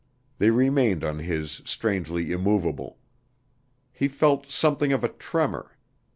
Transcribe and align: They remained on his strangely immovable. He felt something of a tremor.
They 0.39 0.49
remained 0.49 1.03
on 1.03 1.19
his 1.19 1.61
strangely 1.63 2.31
immovable. 2.31 2.97
He 3.91 4.07
felt 4.07 4.49
something 4.49 4.91
of 4.91 5.03
a 5.03 5.09
tremor. 5.09 5.77